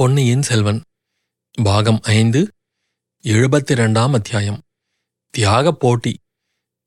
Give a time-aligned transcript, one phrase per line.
[0.00, 0.82] பொன்னியின் செல்வன்
[1.62, 2.48] பாகம் ஐந்து
[3.22, 4.62] எழுபத்தி ரெண்டாம் அத்தியாயம்.
[5.30, 6.18] தியாகப் போட்டி.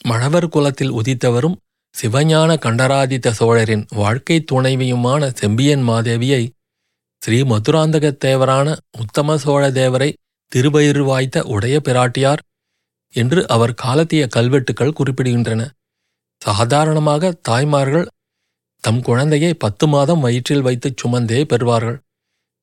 [0.04, 1.56] மழவர் குலத்தில் உதித்தவரும்
[2.02, 6.50] சிவஞான கண்டராதித்த சோழரின் வாழ்க்கை துணைவியுமான செம்பியன் மாதேவியை
[7.20, 10.14] ஸ்ரீ மதுராந்தகத் தேவரான உத்தம சோழ தேவரை
[10.56, 12.40] திருவயிறு வாய்த்த உடைய பிராட்டியார்
[13.14, 15.70] என்று அவர் காலத்திய கல்வெட்டுக்கள் குறிப்பிடுகின்றன.
[16.40, 18.08] சாதாரணமாக தாய்மார்கள்
[18.80, 22.02] தம் குழந்தையை பத்து மாதம் வயிற்றில் வைத்துச் சுமந்தே பெறுவார்கள்.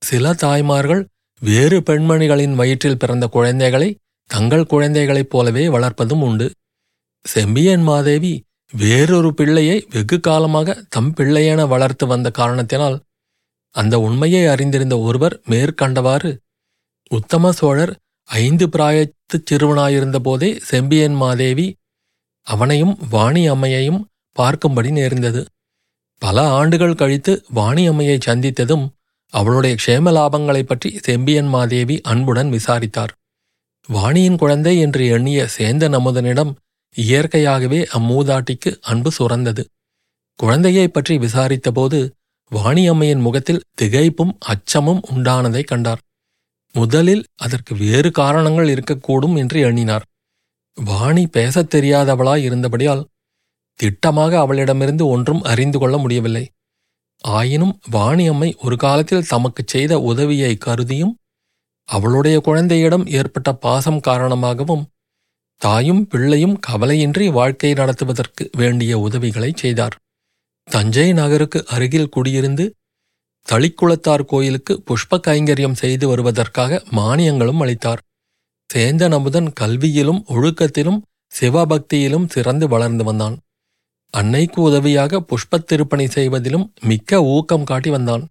[0.02, 1.02] சில தாய்மார்கள்
[1.42, 3.88] வேறு பெண்மணிகளின் வயிற்றில் பிறந்த குழந்தைகளை
[4.30, 6.46] தங்கள் குழந்தைகளைப் போலவே வளர்ப்பதும் உண்டு.
[7.24, 8.32] செம்பியன் மாதேவி
[8.72, 12.98] வேறொரு பிள்ளையை வெகு காலமாக தம் பிள்ளையென வளர்த்து வந்த காரணத்தினால்
[13.74, 16.30] அந்த உண்மையை அறிந்திருந்த ஒருவர் மேற்கண்டவாறு
[17.10, 17.92] உத்தம சோழர்
[18.28, 21.66] ஐந்து பிராயத்துச் சிறுவனாயிருந்த போதே செம்பியன் மாதேவி
[22.46, 24.00] அவனையும் வாணி அம்மையையும்
[24.36, 25.42] பார்க்கும்படி நேர்ந்தது.
[26.22, 28.84] பல ஆண்டுகள் கழித்து வாணி அம்மையை சந்தித்ததும்
[29.30, 33.12] அவளுடைய க்ஷேம லாபங்களைப் பற்றி செம்பியன் மாதேவி அன்புடன் விசாரித்தார்.
[33.88, 36.54] வாணியின் குழந்தை என்று எண்ணிய சேந்தன் அமுதனிடம்
[36.94, 39.64] இயற்கையாகவே அம்மூதாட்டிக்கு அன்பு சுரந்தது.
[40.36, 42.10] குழந்தையைப் பற்றி விசாரித்தபோது
[42.50, 46.00] வாணியம்மையின் முகத்தில் திகைப்பும் அச்சமும் உண்டானதைக் கண்டார்.
[46.72, 50.04] முதலில் அதற்கு வேறு காரணங்கள் இருக்கக்கூடும் என்று எண்ணினார்.
[50.74, 53.06] வாணி பேசத் தெரியாதவளாய் இருந்தபடியால்
[53.80, 56.50] திட்டமாக அவளிடமிருந்து ஒன்றும் அறிந்து கொள்ள முடியவில்லை.
[57.20, 61.16] ஆயினும் வாணியம்மை ஒரு காலத்தில் தமக்குச் செய்த உதவியை கருதியும்
[61.84, 64.86] அவளுடைய குழந்தையிடம் ஏற்பட்ட பாசம் காரணமாகவும்
[65.56, 69.96] தாயும் பிள்ளையும் கவலையின்றி வாழ்க்கை நடத்துவதற்கு வேண்டிய உதவிகளைச் செய்தார்.
[70.64, 72.70] தஞ்சை நகருக்கு அருகில் குடியிருந்து
[73.48, 78.02] தளிக்குளத்தார் கோயிலுக்கு புஷ்ப கைங்கரியம் செய்து வருவதற்காக மானியங்களும் அளித்தார்.
[78.74, 81.00] சேந்தன் அமுதன் கல்வியிலும் ஒழுக்கத்திலும்
[81.40, 83.36] சிவபக்தியிலும் சிறந்து வளர்ந்து வந்தான்.
[84.10, 88.28] அன்னைக்கு உதவியாக புஷ்பத் திருப்பணி செய்வதிலும் மிக்க ஊக்கம் காட்டி வந்தான்.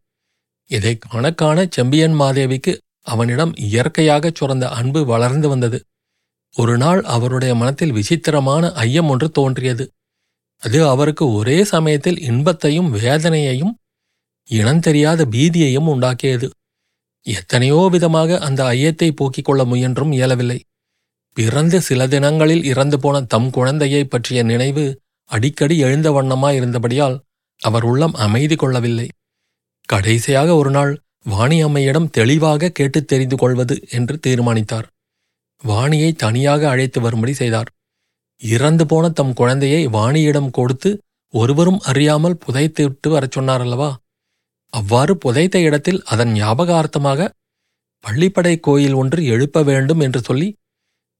[0.70, 0.98] இதை
[1.36, 5.84] காண செம்பியன் மாதேவிக்கு அவனிடம் இயற்கையாகச் சுரந்த அன்பு வளர்ந்து வந்தது.
[6.56, 9.92] ஒரு நாள் அவருடைய மனத்தில் விசித்திரமான ஐயம் ஒன்று தோன்றியது.
[10.58, 13.74] அது அவருக்கு ஒரே சமயத்தில் இன்பத்தையும் வேதனையையும்
[14.50, 16.50] இனந்தெரியாத பீதியையும் உண்டாக்கியது.
[17.26, 20.60] எத்தனையோ விதமாக அந்த ஐயத்தை போக்கிக் கொள்ள முயன்றும் இயலவில்லை.
[21.34, 24.86] பிறந்து சில தினங்களில் இறந்து போன தம் குழந்தையைப் பற்றிய நினைவு
[25.30, 27.18] அடிக்கடி எழுந்த வண்ணமாயிருந்தபடியால்
[27.62, 29.08] அவர் உள்ளம் அமைதி கொள்ளவில்லை.
[29.90, 30.92] கடைசியாக ஒரு நாள்
[31.26, 34.88] வாணி அம்மையிடம் தெளிவாக கேட்டுத் தெரிந்து கொள்வது என்று தீர்மானித்தார்.
[35.64, 37.70] வாணியை தனியாக அழைத்து வரும்படி செய்தார்.
[38.42, 40.90] இறந்து போன தம் குழந்தையை வாணியிடம் கொடுத்து
[41.34, 43.90] ஒருவரும் அறியாமல் புதைத்து விட்டு வரச் சொன்னார் அல்லவா
[44.74, 47.30] அவ்வாறு புதைத்த இடத்தில் அதன் ஞாபகார்த்தமாக
[48.04, 50.48] பள்ளிப்படை கோயில் ஒன்று எழுப்ப வேண்டும் என்று சொல்லி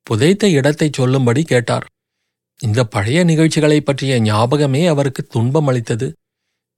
[0.08, 1.86] புதைத்த இடத்தைச் சொல்லும்படி கேட்டார்.
[2.64, 6.08] இந்த பழைய நிகழ்ச்சிகளைப் பற்றிய ஞாபகமே அவருக்கு துன்பம் அளித்தது.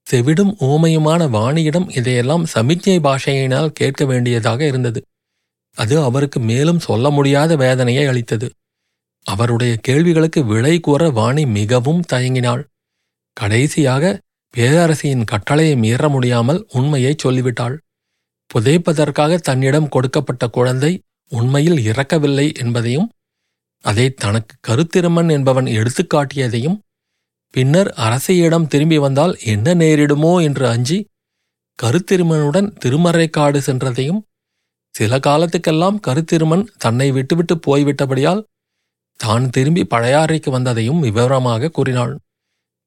[0.07, 5.01] செவிடும் ஊமையுமான வாணியிடம் இதையெல்லாம் சமிக்ஞை பாஷையினால் கேட்க வேண்டியதாக இருந்தது.
[5.77, 8.47] அது அவருக்கு மேலும் சொல்ல முடியாத வேதனையை அளித்தது.
[9.25, 12.63] அவருடைய கேள்விகளுக்கு விலை கூற வாணி மிகவும் தயங்கினாள்.
[13.37, 14.03] கடைசியாக
[14.53, 17.75] பேரரசியின் கட்டளையை மீற முடியாமல் உண்மையைச் சொல்லிவிட்டாள்.
[18.49, 20.91] புதைப்பதற்காக தன்னிடம் கொடுக்கப்பட்ட குழந்தை
[21.31, 23.07] உண்மையில் இறக்கவில்லை என்பதையும்
[23.83, 26.77] அதை தனக்கு கருத்திருமன் என்பவன் எடுத்துக்காட்டியதையும்
[27.53, 30.97] பின்னர் அரசியிடம் திரும்பி வந்தால் என்ன நேரிடுமோ என்று அஞ்சி
[31.79, 34.21] கருத்திருமனுடன் திருமறைக்காடு சென்றதையும்
[34.95, 38.41] சில காலத்துக்கெல்லாம் கருத்திருமன் தன்னை விட்டுவிட்டு போய்விட்டபடியால்
[39.19, 42.13] தான் திரும்பி பழையாறைக்கு வந்ததையும் விவரமாக கூறினாள்.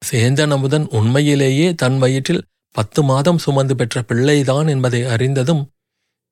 [0.01, 2.45] சேந்தன் அமுதன் உண்மையிலேயே தன் வயிற்றில்
[2.75, 5.63] பத்து மாதம் சுமந்து பெற்ற பிள்ளைதான் என்பதை அறிந்ததும்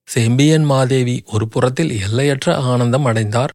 [0.07, 3.53] செம்பியன் மாதேவி ஒரு புறத்தில் எல்லையற்ற ஆனந்தம் அடைந்தார்.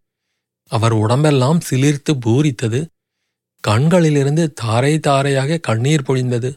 [0.69, 2.87] அவர் உடம்பெல்லாம் சிலிர்த்து பூரித்தது.
[3.61, 6.55] கண்களிலிருந்து தாரை தாரையாக கண்ணீர் பொழிந்தது.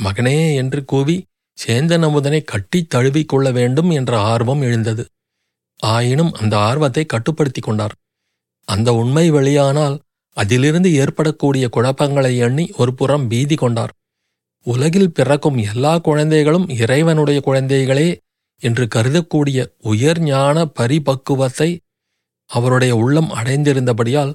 [0.00, 1.24] மகனே என்று கூவி
[1.66, 5.06] சேந்தன் அமுதனை கட்டித் தழுவிக் கொள்ள வேண்டும் என்ற ஆர்வம் எழுந்தது.
[5.78, 7.94] ஆயினும் அந்த ஆர்வத்தை கட்டுப்படுத்திக் கொண்டார்.
[8.64, 10.00] அந்த உண்மை வெளியானால்
[10.34, 13.92] அதிலிருந்து ஏற்படக்கூடிய குழப்பங்களை எண்ணி ஒரு புறம் பீதி கொண்டார்.
[14.62, 18.16] உலகில் பிறக்கும் எல்லா குழந்தைகளும் இறைவனுடைய குழந்தைகளே
[18.60, 21.78] என்று கருதக்கூடிய உயர் ஞான பரிபக்குவத்தை
[22.50, 24.32] அவருடைய உள்ளம் அடைந்திருந்தபடியால்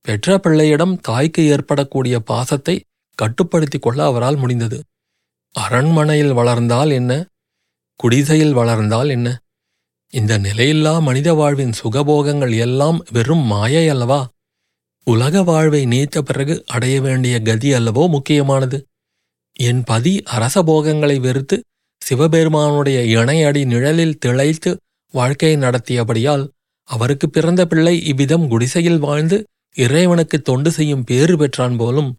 [0.00, 2.74] பெற்ற பிள்ளையிடம் தாய்க்கு ஏற்படக்கூடிய பாசத்தை
[3.18, 4.78] கட்டுப்படுத்திக் கொள்ள அவரால் முடிந்தது.
[5.54, 7.12] அரண்மனையில் வளர்ந்தால் என்ன?
[7.96, 9.28] குடிசையில் வளர்ந்தால் என்ன?
[10.12, 14.20] இந்த நிலையில்லா மனித வாழ்வின் சுகபோகங்கள் எல்லாம் வெறும் மாயை அல்லவா?
[15.06, 18.78] உலக வாழ்வை நீத்த பிறகு அடைய வேண்டிய கதி அல்லவோ முக்கியமானது?
[19.56, 21.56] என் பதி அரச போகங்களை வெறுத்து
[22.02, 24.70] சிவபெருமானுடைய இணையடி நிழலில் திளைத்து
[25.14, 26.44] வாழ்க்கையை நடத்தியபடியால்
[26.88, 29.36] அவருக்கு பிறந்த பிள்ளை இவ்விதம் குடிசையில் வாழ்ந்து
[29.76, 32.10] இறைவனுக்கு தொண்டு செய்யும் பேறு பெற்றான் போலும்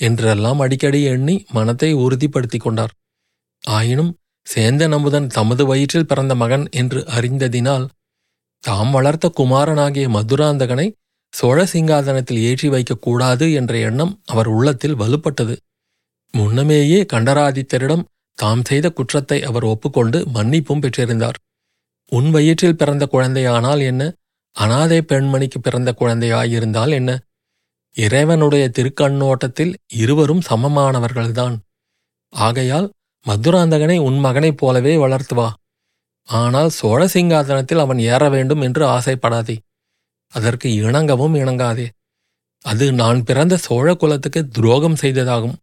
[0.00, 2.92] என்றெல்லாம் அடிக்கடி எண்ணி மனத்தை உறுதிப்படுத்திக் கொண்டார்.
[3.64, 4.12] ஆயினும்
[4.46, 7.84] சேந்தன் அமுதன் தமது வயிற்றில் பிறந்த மகன் என்று அறிந்ததினால்
[8.64, 10.86] தாம் வளர்த்த குமாரனாகிய மதுராந்தகனை
[11.32, 15.54] சோழ சிங்காதனத்தில் ஏற்றி வைக்கக்கூடாது என்ற எண்ணம் அவர் உள்ளத்தில் வலுப்பட்டது.
[16.34, 18.06] முன்னமேயே கண்டராதித்தரிடம்
[18.38, 21.38] தாம் செய்த குற்றத்தை அவர் ஒப்புக்கொண்டு மன்னிப்பும் பெற்றிருந்தார்.
[22.10, 24.12] உன் வயிற்றில் பிறந்த குழந்தையானால் என்ன?
[24.52, 27.22] அனாதை பெண்மணிக்கு பிறந்த குழந்தையாயிருந்தால் என்ன?
[27.94, 31.58] இறைவனுடைய திருக்கண்ணோட்டத்தில் இருவரும் சமமானவர்கள்தான்.
[32.28, 32.92] ஆகையால்
[33.26, 35.54] மதுராந்தகனை உன் மகனைப் போலவே வளர்த்து வா.
[36.24, 39.56] ஆனால் சோழ சிங்காதனத்தில் அவன் ஏற வேண்டும் என்று ஆசைப்படாதே.
[40.28, 41.88] அதற்கு இணங்கவும் இணங்காதே.
[42.62, 45.54] அது நான் பிறந்த சோழ குலத்துக்கு துரோகம் செய்ததாகும்.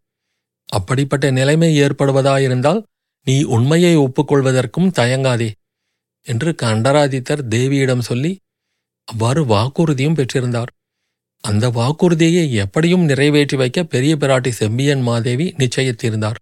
[0.66, 2.82] அப்படிப்பட்ட நிலைமை ஏற்படுவதாயிருந்தால்
[3.24, 5.50] நீ உண்மையை ஒப்புக்கொள்வதற்கும் தயங்காதே.
[6.28, 8.32] என்று கண்டராதித்தர் தேவியிடம் சொல்லி
[9.08, 10.70] அவ்வாறு வாக்குறுதியும் பெற்றிருந்தார்.
[11.44, 16.38] அந்த வாக்குறுதியை எப்படியும் நிறைவேற்றி வைக்க பெரிய பிராட்டி செம்பியன் மாதேவி நிச்சயித்திருந்தார்.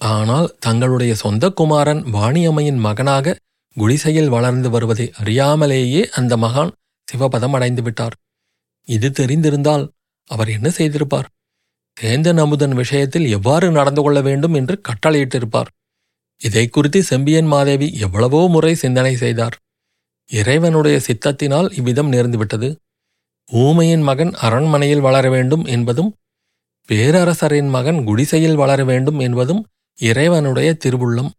[0.00, 3.36] ஆனால் தங்களுடைய சொந்த குமாரன் வாணியம்மையின் மகனாக
[3.76, 6.74] குடிசையில் வளர்ந்து வருவதை அறியாமலேயே அந்த மகான்
[7.08, 8.14] சிவபதம் அடைந்து விட்டார்.
[8.88, 9.84] இது தெரிந்திருந்தால்
[10.30, 11.28] அவர் என்ன செய்திருப்பார்?
[11.96, 15.70] தேந்தன் அமுதன் விஷயத்தில் எவ்வாறு நடந்து கொள்ள வேண்டும் என்று கட்டளையிட்டிருப்பார்.
[16.40, 19.56] இதை குறித்து செம்பியன் மாதேவி எவ்வளவோ முறை சிந்தனை செய்தார்.
[20.30, 22.68] இறைவனுடைய சித்தத்தினால் இவ்விதம் நேர்ந்துவிட்டது.
[23.50, 26.10] ஊமையின் மகன் அரண்மனையில் வளர வேண்டும் என்பதும்
[26.88, 29.62] பேரரசரின் மகன் குடிசையில் வளர வேண்டும் என்பதும்
[29.98, 31.30] இறைவனுடைய திருவுள்ளம்.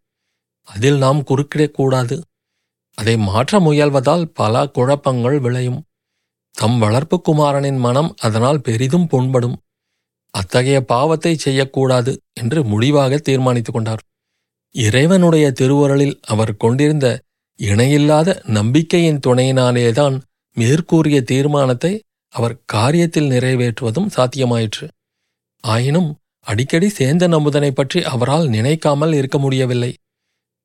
[0.68, 2.16] அதில் நாம் குறுக்கிடக்கூடாது.
[2.98, 5.80] அதை மாற்ற முயல்வதால் பல குழப்பங்கள் விளையும்.
[6.54, 9.56] தம் வளர்ப்பு குமாரனின் மனம் அதனால் பெரிதும் புண்படும்.
[10.34, 14.02] அத்தகைய பாவத்தை செய்யக்கூடாது என்று முடிவாக தீர்மானித்துக் கொண்டார்.
[14.74, 17.06] இறைவனுடைய திருவுரலில் அவர் கொண்டிருந்த
[17.60, 20.16] இணையில்லாத நம்பிக்கையின் துணையினாலேதான்
[20.56, 21.92] மேற்கூறிய தீர்மானத்தை
[22.34, 24.86] அவர் காரியத்தில் நிறைவேற்றுவதும் சாத்தியமாயிற்று.
[25.64, 26.10] ஆயினும்
[26.46, 29.92] அடிக்கடி சேந்த நம்புதனை பற்றி அவரால் நினைக்காமல் இருக்க முடியவில்லை.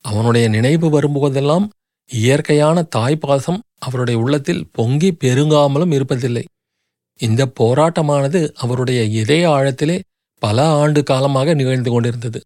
[0.05, 1.65] அவனுடைய நினைவு வரும்போதெல்லாம்
[2.09, 6.43] இயற்கையான தாய்ப்பாசம் அவருடைய உள்ளத்தில் பொங்கி பெருங்காமலும் இருப்பதில்லை.
[7.19, 9.97] இந்த போராட்டமானது அவருடைய இதய ஆழத்திலே
[10.41, 12.39] பல ஆண்டு காலமாக நிகழ்ந்து கொண்டிருந்தது.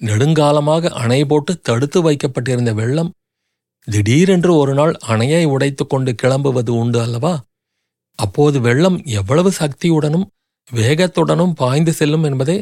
[0.00, 3.10] நெடுங்காலமாக அணை போட்டு தடுத்து வைக்கப்பட்டிருந்த வெள்ளம்
[3.88, 7.34] திடீரென்று ஒரு நாள் அணையை உடைத்து கொண்டு கிளம்புவது உண்டு அல்லவா?
[8.18, 10.26] அப்போது வெள்ளம் எவ்வளவு சக்தியுடனும்
[10.72, 12.56] வேகத்துடனும் பாய்ந்து செல்லும் என்பதை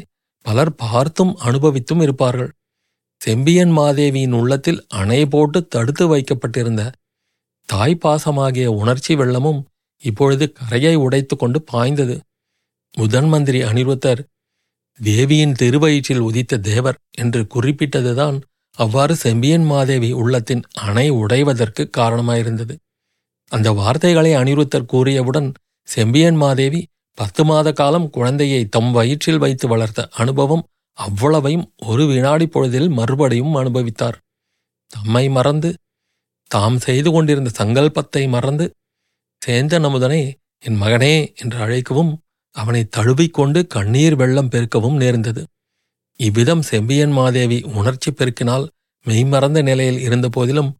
[0.46, 2.50] பலர் பார்த்தும் அனுபவித்தும் இருப்பார்கள்.
[3.20, 6.82] செம்பியன் மாதேவியின் உள்ளத்தில் அணை போட்டு தடுத்து வைக்கப்பட்டிருந்த
[7.68, 9.60] தாய்ப்பாசமாகிய உணர்ச்சி வெள்ளமும்
[10.02, 12.16] இப்பொழுது கரையை உடைத்துக் கொண்டு பாய்ந்தது.
[12.94, 14.20] முதன் மந்திரி அனிருத்தர்
[15.00, 18.36] தேவியின் திருவயிற்றில் உதித்த தேவர் என்று குறிப்பிட்டதுதான்
[18.78, 22.74] அவ்வாறு செம்பியன் மாதேவி உள்ளத்தின் அணை உடைவதற்கு காரணமாயிருந்தது.
[23.52, 25.48] அந்த வார்த்தைகளை அனிருத்தர் கூறியவுடன்
[25.88, 26.80] செம்பியன் மாதேவி
[27.18, 30.64] பத்து மாத காலம் குழந்தையை தம் வயிற்றில் வைத்து வளர்த்த அனுபவம்
[30.98, 34.18] அவ்வளவையும் ஒரு வினாடி பொழுதில் மறுபடியும் அனுபவித்தார்.
[34.90, 35.70] தம்மை மறந்து
[36.50, 38.66] தாம் செய்து கொண்டிருந்த சங்கல்பத்தை மறந்து
[39.42, 40.20] சேந்தன் அமுதனை
[40.64, 42.12] என் மகனே என்று அழைக்கவும்
[42.56, 45.42] அவனை தழுவிக்கொண்டு கண்ணீர் வெள்ளம் பெருக்கவும் நேர்ந்தது.
[46.20, 48.64] இவ்விதம் செம்பியன் மாதேவி உணர்ச்சி பெருக்கினால்
[49.06, 50.70] மெய்மறந்த நிலையில் இருந்தபோதிலும்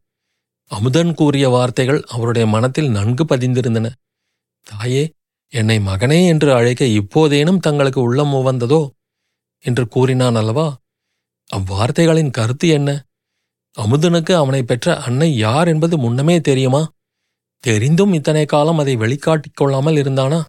[0.71, 3.87] அமுதன் கூறிய வார்த்தைகள் அவருடைய மனத்தில் நன்கு பதிந்திருந்தன.
[4.67, 5.03] தாயே
[5.53, 8.81] என்னை மகனே என்று அழைக்க இப்போதேனும் தங்களுக்கு உள்ளம் உவந்ததோ?
[9.63, 10.67] என்று கூறினான் அல்லவா?
[11.49, 12.89] அவ்வார்த்தைகளின் கருத்து என்ன?
[13.77, 16.81] அமுதனுக்கு அவனை பெற்ற அன்னை யார் என்பது முன்னமே தெரியுமா?
[17.63, 20.39] தெரிந்தும் இத்தனை காலம் அதை வெளிக்காட்டிக் கொள்ளாமல் இருந்தானா?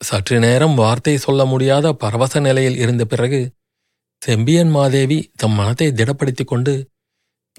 [0.00, 3.40] சற்று நேரம் வார்த்தை சொல்ல முடியாத பரவச நிலையில் இருந்த பிறகு
[4.22, 6.72] செம்பியன் மாதேவி தம் மனத்தை திடப்படுத்திக் கொண்டு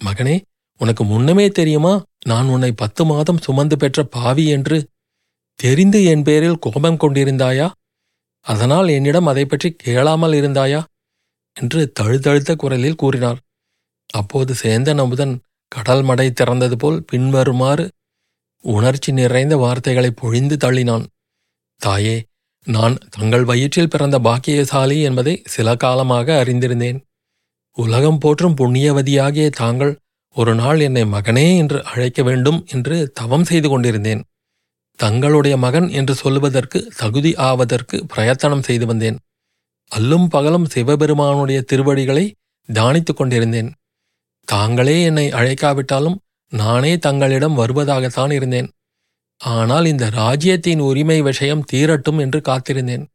[0.05, 0.35] மகனே
[0.81, 1.93] உனக்கு முன்னமே தெரியுமா?
[2.25, 4.77] நான் உன்னை பத்து மாதம் சுமந்து பெற்ற பாவி என்று
[5.59, 7.67] தெரிந்து என் பேரில் கோபம் கொண்டிருந்தாயா?
[8.45, 10.81] அதனால் என்னிடம் அதை பற்றி கேளாமல் இருந்தாயா?
[11.55, 13.39] என்று தழுதழுத்த குரலில் கூறினார்.
[14.13, 15.33] அப்போது சேந்தன் அமுதன்
[15.71, 17.85] கடல் மடை திறந்தது போல் பின்வருமாறு
[18.63, 21.05] உணர்ச்சி நிறைந்த வார்த்தைகளை பொழிந்து தள்ளினான்.
[21.81, 22.17] தாயே
[22.67, 26.99] நான் தங்கள் வயிற்றில் பிறந்த பாக்கியசாலி என்பதை சில காலமாக அறிந்திருந்தேன்.
[27.77, 29.97] உலகம் போற்றும் புண்ணியவதியாகிய தாங்கள்
[30.35, 34.21] ஒரு நாள் என்னை மகனே என்று அழைக்க வேண்டும் என்று தவம் செய்து கொண்டிருந்தேன்.
[34.95, 39.17] தங்களுடைய மகன் என்று சொல்லுவதற்கு தகுதி ஆவதற்கு பிரயத்தனம் செய்து வந்தேன்.
[39.91, 42.35] அல்லும் பகலும் சிவபெருமானுடைய திருவடிகளை
[42.69, 43.71] தியானித்துக் கொண்டிருந்தேன்.
[44.47, 46.15] தாங்களே என்னை அழைக்காவிட்டாலும்
[46.49, 48.69] நானே தங்களிடம் வருவதாகத்தான் இருந்தேன்.
[49.41, 53.05] ஆனால் இந்த ராஜ்யத்தின் உரிமை விஷயம் தீரட்டும் என்று காத்திருந்தேன்.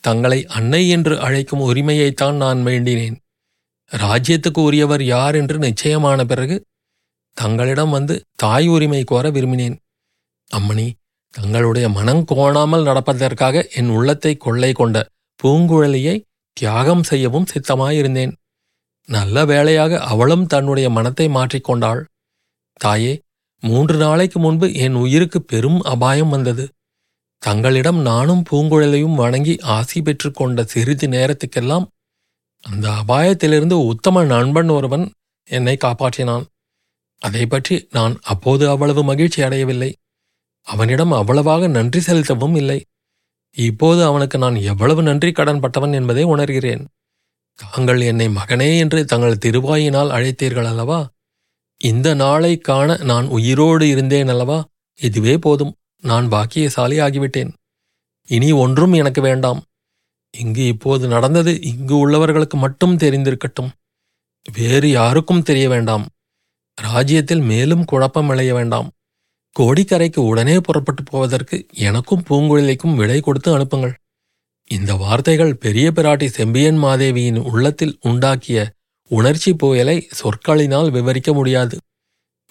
[0.00, 3.16] தங்களை அன்னை என்று அழைக்கும் உரிமையைத்தான் நான் வேண்டினேன்.
[3.90, 6.64] ராஜ்யத்துக்கு உரியவர் யார் என்று நிச்சயமான பிறகு
[7.32, 9.76] தங்களிடம் வந்து தாய் உரிமை கோர விரும்பினேன்.
[10.50, 10.96] அம்மணி
[11.30, 15.06] தங்களுடைய மனம் கோணாமல் நடப்பதற்காக என் உள்ளத்தை கொள்ளை கொண்ட
[15.40, 16.16] பூங்குழலியை
[16.56, 18.32] தியாகம் செய்யவும் சித்தமாயிருந்தேன்.
[19.08, 22.02] நல்ல வேளையாக அவளும் தன்னுடைய மனத்தை மாற்றிக்கொண்டாள்.
[22.72, 23.14] தாயே
[23.62, 26.64] மூன்று நாளைக்கு முன்பு என் உயிருக்கு பெரும் அபாயம் வந்தது.
[27.42, 31.86] தங்களிடம் நானும் பூங்குழலையும் வணங்கி ஆசி பெற்றுக்கொண்ட சிறிது நேரத்துக்கெல்லாம்
[32.64, 35.04] அந்த அபாயத்திலிருந்து உத்தம நண்பன் ஒருவன்
[35.48, 36.44] என்னை காப்பாற்றினான்.
[37.22, 39.90] அதை பற்றி நான் அப்போது அவ்வளவு மகிழ்ச்சி அடையவில்லை.
[40.66, 42.78] அவனிடம் அவ்வளவாக நன்றி செலுத்தவும் இல்லை.
[43.56, 46.84] இப்போது அவனுக்கு நான் எவ்வளவு நன்றி கடன் பட்டவன் என்பதை உணர்கிறேன்.
[47.58, 51.00] தாங்கள் என்னை மகனே என்று தங்கள் திருவாயினால் அழைத்தீர்கள் அல்லவா?
[51.84, 54.58] இந்த நாளை காண நான் உயிரோடு இருந்தேன் அல்லவா?
[54.98, 55.72] இதுவே போதும்.
[56.02, 57.50] நான் பாக்கியசாலி ஆகிவிட்டேன்
[58.28, 59.60] இனி ஒன்றும் எனக்கு வேண்டாம்.
[60.34, 63.70] இங்கு இப்போது நடந்தது இங்கு உள்ளவர்களுக்கு மட்டும் தெரிந்திருக்கட்டும்.
[64.52, 66.06] வேறு யாருக்கும் தெரிய வேண்டாம்.
[66.78, 68.88] ராஜ்யத்தில் மேலும் குழப்பம் விளைய வேண்டாம்.
[69.56, 73.94] கோடிக்கரைக்கு உடனே புறப்பட்டு போவதற்கு எனக்கும் பூங்குழலிக்கும் விடை கொடுத்து அனுப்புங்கள்.
[74.70, 78.58] இந்த வார்த்தைகள் பெரிய பிராட்டி செம்பியன் மாதேவியின் உள்ளத்தில் உண்டாக்கிய
[79.10, 81.76] உணர்ச்சி புயலை சொற்களினால் விவரிக்க முடியாது.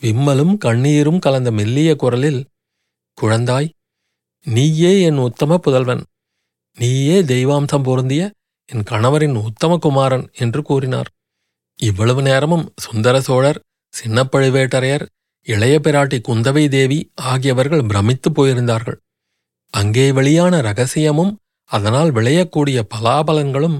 [0.01, 2.45] விம்மலும் கண்ணீரும் கலந்த மெல்லிய குரலில்
[3.17, 3.69] குழந்தாய்
[4.45, 6.03] நீயே என் உத்தம புதல்வன்.
[6.77, 8.31] நீயே தெய்வாம்சம் பொருந்திய
[8.65, 11.09] என் கணவரின் உத்தம குமாரன் என்று கூறினார்.
[11.79, 13.59] இவ்வளவு நேரமும் சுந்தர சோழர்
[13.93, 15.05] சின்ன பழுவேட்டரையர்
[15.47, 18.97] இளைய பிராட்டி குந்தவை தேவி ஆகியவர்கள் பிரமித்துப் போயிருந்தார்கள்.
[19.73, 21.33] அங்கே வெளியான ரகசியமும்
[21.63, 23.77] அதனால் விளையக்கூடிய பலாபலன்களும்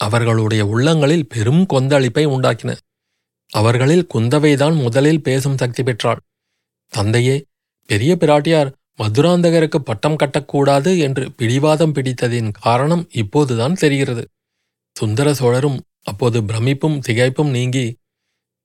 [0.00, 2.72] அவர்களுடைய உள்ளங்களில் பெரும் கொந்தளிப்பை உண்டாக்கின.
[3.52, 6.20] அவர்களில் குந்தவைதான் முதலில் பேசும் சக்தி பெற்றாள்.
[6.92, 7.36] தந்தையே
[7.90, 14.24] பெரிய பிராட்டியார் மதுராந்தகருக்கு பட்டம் கட்டக்கூடாது என்று பிடிவாதம் பிடித்ததின் காரணம் இப்போதுதான் தெரிகிறது.
[14.96, 17.86] சுந்தர சோழரும் அப்போது பிரமிப்பும் திகைப்பும் நீங்கி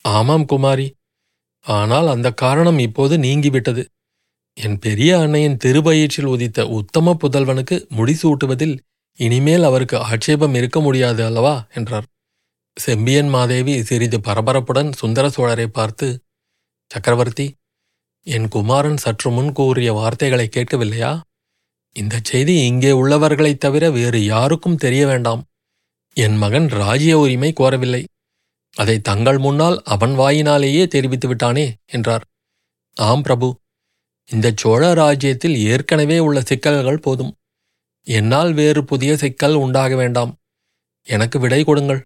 [0.06, 0.88] ஆமாம் குமாரி
[1.66, 3.84] ஆனால் அந்த காரணம் இப்போது நீங்கிவிட்டது.
[4.58, 8.76] என் பெரிய அன்னையின் திருவயிற்றில் உதித்த உத்தம புதல்வனுக்கு முடிசூட்டுவதில்
[9.16, 11.68] இனிமேல் அவருக்கு ஆட்சேபம் இருக்க முடியாது அல்லவா?
[11.74, 12.04] என்றார்.
[12.76, 16.22] செம்பியன் மாதேவி சிறிது பரபரப்புடன் சுந்தர சோழரை பார்த்து
[16.90, 17.54] சக்கரவர்த்தி
[18.24, 21.22] என் குமாரன் சற்று முன் கூறிய வார்த்தைகளை கேட்கவில்லையா?
[21.94, 25.46] இந்த செய்தி இங்கே உள்ளவர்களைத் தவிர வேறு யாருக்கும் தெரிய வேண்டாம்.
[26.14, 28.04] என் மகன் ராஜ்ய உரிமை கோரவில்லை.
[28.76, 32.26] அதை தங்கள் முன்னால் அவன் வாயினாலேயே தெரிவித்து விட்டானே என்றார்.
[32.96, 33.60] ஆம் பிரபு.
[34.28, 37.36] இந்த சோழ ராஜ்யத்தில் ஏற்கனவே உள்ள சிக்கல்கள் போதும்.
[38.08, 40.32] என்னால் வேறு புதிய சிக்கல் உண்டாக வேண்டாம்.
[41.08, 42.02] எனக்கு விடை கொடுங்கள்.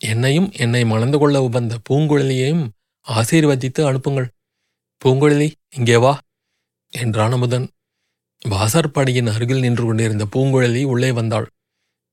[0.00, 2.64] என்னையும் என்னை மணந்து கொள்ள உபந்த பூங்குழலியையும்
[3.06, 4.28] ஆசீர்வதித்து அனுப்புங்கள்.
[5.02, 6.12] பூங்குழலி இங்கே வா
[6.92, 7.66] என்றான் அமுதன்.
[8.42, 11.46] வாசற்படியின் அருகில் நின்று கொண்டிருந்த பூங்குழலி உள்ளே வந்தாள்.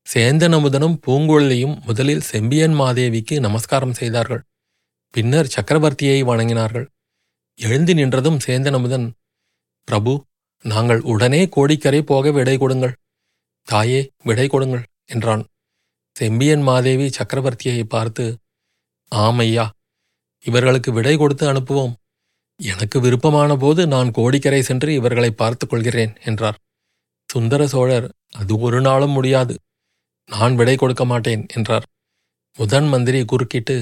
[0.07, 4.41] சேந்தன் அமுதனும் பூங்குழலியும் முதலில் செம்பியன் மாதேவிக்கு நமஸ்காரம் செய்தார்கள்.
[5.13, 6.87] பின்னர் சக்கரவர்த்தியை வணங்கினார்கள்.
[7.59, 9.07] எழுந்து நின்றதும் சேந்தன் அமுதன்
[9.87, 10.13] பிரபு
[10.65, 12.95] நாங்கள் உடனே கோடிக்கரை போக விடை கொடுங்கள்.
[13.73, 15.43] தாயே விடை கொடுங்கள் என்றான்.
[16.15, 18.25] செம்பியன் மாதேவி சக்கரவர்த்தியை பார்த்து
[19.11, 19.65] ஆமையா
[20.45, 21.93] இவர்களுக்கு விடை கொடுத்து அனுப்புவோம்.
[22.59, 26.57] எனக்கு விருப்பமான போது நான் கோடிக்கரை சென்று இவர்களை பார்த்துக் கொள்கிறேன் என்றார்.
[27.29, 29.53] சுந்தர சோழர் அது ஒரு நாளும் முடியாது.
[30.29, 31.85] நான் விடை கொடுக்க மாட்டேன் என்றார்.
[32.57, 33.75] முதன் மந்திரி குறுக்கிட்டு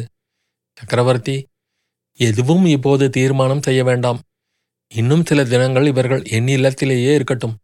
[0.77, 1.35] சக்கரவர்த்தி
[2.19, 4.19] எதுவும் இப்போது தீர்மானம் செய்ய வேண்டாம்.
[4.91, 7.55] இன்னும் சில தினங்கள் இவர்கள் என் இல்லத்திலேயே இருக்கட்டும்.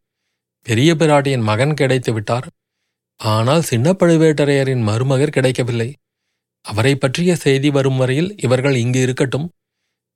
[0.66, 2.48] பெரிய பிராட்டியின் மகன் கிடைத்து விட்டார்.
[3.18, 5.94] ஆனால் சின்ன பழுவேட்டரையரின் மருமகர் கிடைக்கவில்லை.
[6.62, 9.52] அவரை பற்றிய செய்தி வரும் வரையில் இவர்கள் இங்கு இருக்கட்டும்.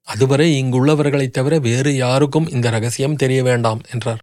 [0.07, 4.21] அதுவரை இங்குள்ளவர்களைத் தவிர வேறு யாருக்கும் இந்த ரகசியம் தெரிய வேண்டாம் என்றார்.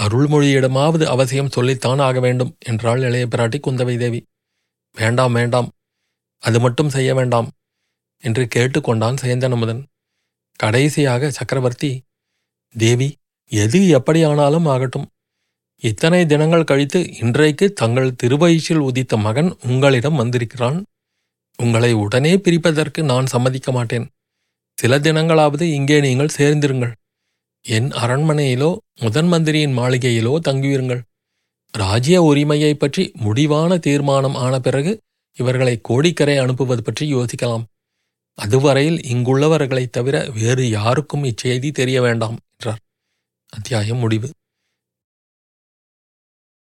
[0.00, 4.26] அருள்மொழியிடமாவது அவசியம் சொல்லித்தான் ஆக வேண்டும் என்றாள் இளைய பிராட்டி குந்தவை தேவி.
[4.92, 5.70] வேண்டாம் வேண்டாம்
[6.38, 7.50] அது மட்டும் செய்ய வேண்டாம்
[8.22, 9.82] என்று கேட்டுக்கொண்டான் சேந்தனமுதன்.
[10.56, 12.02] கடைசியாக சக்கரவர்த்தி
[12.74, 13.16] தேவி
[13.50, 15.08] எது எப்படியானாலும் ஆகட்டும்.
[15.82, 20.84] இத்தனை தினங்கள் கழித்து இன்றைக்கு தங்கள் திருவயிற்றில் உதித்த மகன் உங்களிடம் வந்திருக்கிறான்?
[21.56, 24.06] உங்களை உடனே பிரிப்பதற்கு நான் சம்மதிக்க மாட்டேன்.
[24.78, 26.92] சில தினங்களாவது இங்கே நீங்கள் சேர்ந்திருங்கள்.
[27.64, 31.02] என் அரண்மனையிலோ முதன் மந்திரியின் மாளிகையிலோ தங்குவீருங்கள்
[31.74, 35.00] ராஜ்ய உரிமையை பற்றி முடிவான தீர்மானம் ஆன பிறகு
[35.38, 37.64] இவர்களை கோடிக்கரை அனுப்புவது பற்றி யோசிக்கலாம்.
[38.38, 42.80] அதுவரையில் இங்குள்ளவர்களைத் தவிர வேறு யாருக்கும் இச்செய்தி தெரிய வேண்டாம் என்றார்.
[43.50, 44.30] அத்தியாயம் முடிவு.